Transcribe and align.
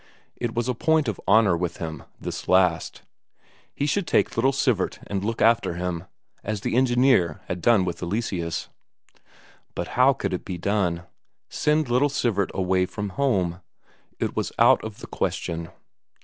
It 0.35 0.55
was 0.55 0.67
a 0.67 0.73
point 0.73 1.07
of 1.07 1.21
honour 1.27 1.55
with 1.55 1.77
him, 1.77 2.01
this 2.19 2.47
last; 2.47 3.03
he 3.71 3.85
should 3.85 4.07
take 4.07 4.35
little 4.35 4.51
Sivert 4.51 4.97
and 5.05 5.23
look 5.23 5.43
after 5.43 5.75
him, 5.75 6.05
as 6.43 6.61
the 6.61 6.75
engineer 6.75 7.41
had 7.47 7.61
done 7.61 7.85
with 7.85 8.01
Eleseus. 8.01 8.69
But 9.75 9.89
how 9.89 10.13
could 10.13 10.33
it 10.33 10.43
be 10.43 10.57
done? 10.57 11.03
Send 11.49 11.87
little 11.87 12.09
Sivert 12.09 12.49
away 12.55 12.87
from 12.87 13.09
home? 13.09 13.61
it 14.17 14.35
was 14.35 14.51
out 14.57 14.83
of 14.83 15.01
the 15.01 15.07
question. 15.07 15.69